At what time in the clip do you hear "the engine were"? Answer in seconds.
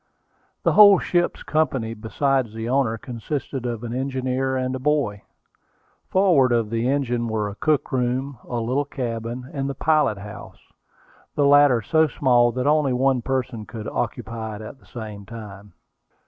6.71-7.47